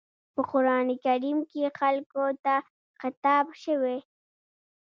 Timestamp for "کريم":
1.05-1.39